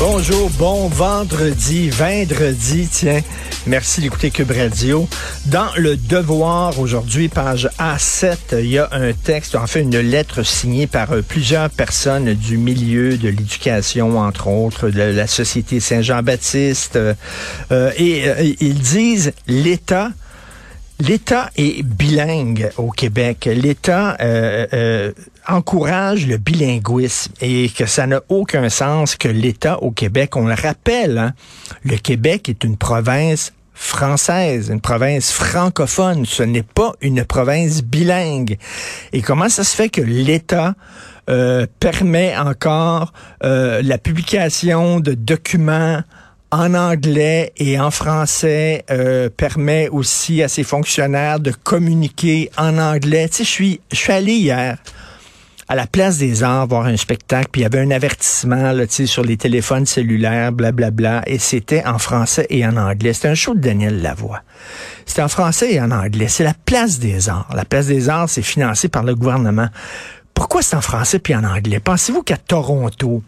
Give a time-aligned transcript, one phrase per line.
[0.00, 3.20] Bonjour, bon vendredi, vendredi, tiens.
[3.66, 5.06] Merci d'écouter Cube Radio.
[5.44, 10.42] Dans le Devoir, aujourd'hui, page A7, il y a un texte, en fait une lettre
[10.42, 16.96] signée par euh, plusieurs personnes du milieu de l'éducation, entre autres, de la Société Saint-Jean-Baptiste.
[16.96, 17.12] euh,
[17.70, 20.12] euh, et ils disent l'État
[20.98, 23.48] L'État est bilingue au Québec.
[23.50, 24.18] L'État
[25.50, 30.54] encourage le bilinguisme et que ça n'a aucun sens que l'État au Québec, on le
[30.54, 31.32] rappelle, hein,
[31.84, 36.26] le Québec est une province française, une province francophone.
[36.26, 38.58] Ce n'est pas une province bilingue.
[39.12, 40.74] Et comment ça se fait que l'État
[41.30, 46.02] euh, permet encore euh, la publication de documents
[46.52, 53.28] en anglais et en français euh, permet aussi à ses fonctionnaires de communiquer en anglais?
[53.28, 54.76] Tu sais, je suis, je suis allé hier
[55.70, 58.86] à la place des arts voir un spectacle, puis il y avait un avertissement là,
[58.88, 63.12] sur les téléphones cellulaires, blablabla, et c'était en français et en anglais.
[63.12, 64.42] C'était un show de Daniel Lavoie.
[65.06, 66.26] C'était en français et en anglais.
[66.26, 67.48] C'est la place des arts.
[67.54, 69.68] La place des arts, c'est financé par le gouvernement.
[70.34, 71.78] Pourquoi c'est en français puis en anglais?
[71.78, 73.22] Pensez-vous qu'à Toronto,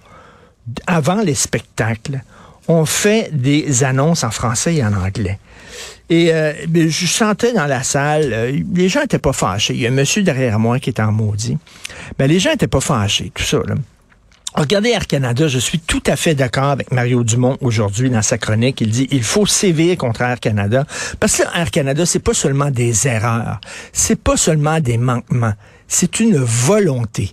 [0.88, 2.22] avant les spectacles,
[2.68, 5.38] on fait des annonces en français et en anglais.
[6.10, 9.74] Et euh, ben, je sentais dans la salle, euh, les gens étaient pas fâchés.
[9.74, 11.56] Il y a un monsieur derrière moi qui est en maudit.
[12.18, 13.58] Ben, les gens étaient pas fâchés, tout ça.
[14.54, 18.36] Regardez Air Canada, je suis tout à fait d'accord avec Mario Dumont aujourd'hui dans sa
[18.36, 18.82] chronique.
[18.82, 20.84] Il dit il faut sévir contre Air Canada
[21.18, 23.62] parce que Air Canada c'est pas seulement des erreurs,
[23.94, 25.54] c'est pas seulement des manquements,
[25.88, 27.32] c'est une volonté.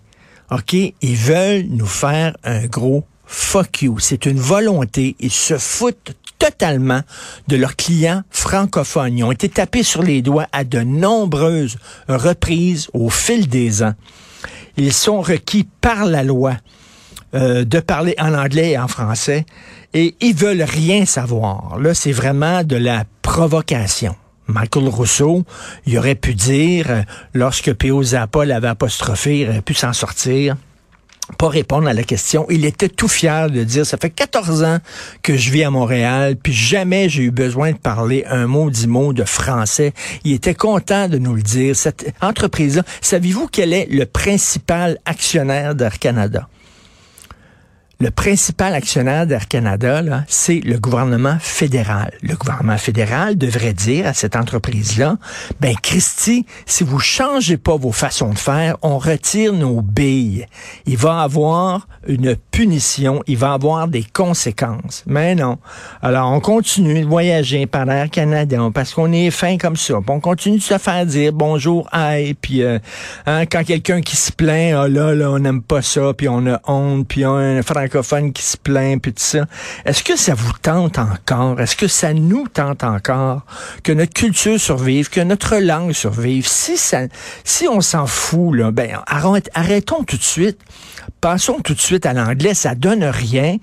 [0.50, 4.00] OK, ils veulent nous faire un gros fuck you.
[4.00, 5.16] C'est une volonté.
[5.20, 7.02] Ils se foutent totalement
[7.48, 9.18] de leurs clients francophones.
[9.18, 13.94] Ils ont été tapés sur les doigts à de nombreuses reprises au fil des ans.
[14.78, 16.54] Ils sont requis par la loi
[17.36, 19.46] euh, de parler en anglais et en français
[19.94, 21.78] et ils veulent rien savoir.
[21.80, 24.16] Là, c'est vraiment de la provocation.
[24.48, 25.44] Michael Rousseau,
[25.86, 27.02] il aurait pu dire, euh,
[27.34, 28.02] lorsque P.O.
[28.02, 30.56] Zappa l'avait apostrophé, il aurait pu s'en sortir
[31.38, 32.46] pas répondre à la question.
[32.50, 34.80] Il était tout fier de dire, ça fait 14 ans
[35.22, 38.88] que je vis à Montréal, puis jamais j'ai eu besoin de parler un mot, dix
[38.88, 39.94] mots de français.
[40.24, 41.76] Il était content de nous le dire.
[41.76, 46.48] Cette entreprise-là, savez-vous quel est le principal actionnaire d'Air Canada?
[48.02, 52.14] Le principal actionnaire d'Air Canada, c'est le gouvernement fédéral.
[52.22, 55.18] Le gouvernement fédéral devrait dire à cette entreprise-là,
[55.60, 60.46] ben Christy, si vous changez pas vos façons de faire, on retire nos billes.
[60.86, 65.04] Il va avoir une punition, il va avoir des conséquences.
[65.06, 65.58] Mais non.
[66.02, 69.96] Alors, on continue de voyager par Air Canada parce qu'on est fin comme ça.
[70.08, 72.80] On continue de se faire dire bonjour, aïe, puis euh,
[73.26, 76.48] hein, quand quelqu'un qui se plaint, ah là, là, on n'aime pas ça, puis on
[76.48, 77.62] a honte, puis on a
[78.34, 79.46] qui se plaint, puis tout ça.
[79.86, 81.60] Est-ce que ça vous tente encore?
[81.60, 83.42] Est-ce que ça nous tente encore
[83.84, 86.48] que notre culture survive, que notre langue survive?
[86.48, 87.02] Si ça,
[87.44, 90.60] si on s'en fout, là, ben, arrêtons tout de suite.
[91.22, 92.54] Passons tout de suite à l'anglais.
[92.54, 93.58] Ça donne rien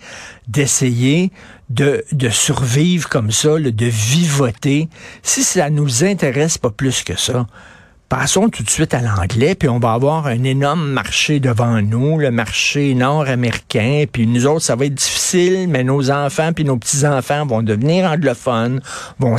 [0.49, 1.33] d'essayer
[1.71, 4.89] de, survivre comme ça, de vivoter,
[5.23, 7.47] si ça nous intéresse pas plus que ça.
[8.09, 12.19] Passons tout de suite à l'anglais, puis on va avoir un énorme marché devant nous,
[12.19, 16.77] le marché nord-américain, puis nous autres, ça va être difficile, mais nos enfants puis nos
[16.77, 18.81] petits-enfants vont devenir anglophones,
[19.19, 19.35] vont,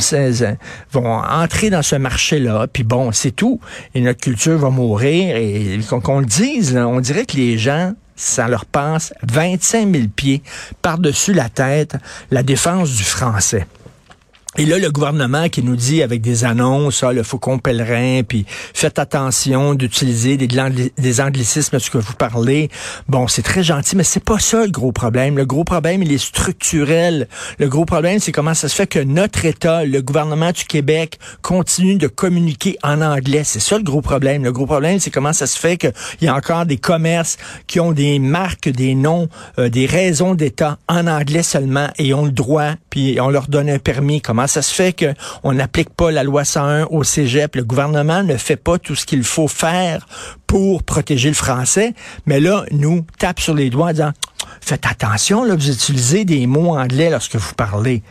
[0.92, 3.58] vont entrer dans ce marché-là, puis bon, c'est tout.
[3.94, 8.48] Et notre culture va mourir, et qu'on le dise, on dirait que les gens ça
[8.48, 10.42] leur passe 25 000 pieds
[10.82, 11.96] par-dessus la tête
[12.30, 13.66] la défense du français.
[14.60, 18.44] Et là, le gouvernement qui nous dit avec des annonces, ah, le faucon pèlerin, puis
[18.48, 20.48] faites attention d'utiliser des,
[20.98, 22.68] des anglicismes de ce que vous parlez.
[23.08, 25.36] Bon, c'est très gentil, mais c'est pas ça le gros problème.
[25.36, 27.28] Le gros problème, il est structurel.
[27.60, 31.20] Le gros problème, c'est comment ça se fait que notre État, le gouvernement du Québec,
[31.40, 33.44] continue de communiquer en anglais.
[33.44, 34.42] C'est ça le gros problème.
[34.42, 37.36] Le gros problème, c'est comment ça se fait qu'il y a encore des commerces
[37.68, 39.28] qui ont des marques, des noms,
[39.60, 43.70] euh, des raisons d'État en anglais seulement et ont le droit, puis on leur donne
[43.70, 44.20] un permis.
[44.20, 47.54] Comment ça se fait qu'on n'applique pas la loi 101 au cégep?
[47.56, 50.06] Le gouvernement ne fait pas tout ce qu'il faut faire
[50.46, 51.94] pour protéger le français,
[52.26, 54.12] mais là, nous tape sur les doigts en disant,
[54.60, 58.02] faites attention, là, vous utilisez des mots anglais lorsque vous parlez.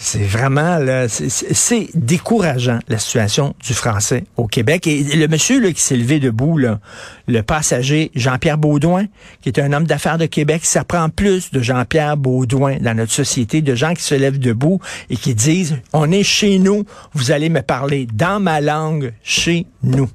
[0.00, 0.78] C'est vraiment,
[1.08, 4.86] c'est décourageant, la situation du français au Québec.
[4.86, 9.06] Et le monsieur qui s'est levé debout, le passager Jean-Pierre Baudouin,
[9.42, 13.12] qui est un homme d'affaires de Québec, ça prend plus de Jean-Pierre Baudouin dans notre
[13.12, 14.80] société, de gens qui se lèvent debout
[15.10, 19.66] et qui disent, on est chez nous, vous allez me parler dans ma langue, chez
[19.82, 20.08] nous.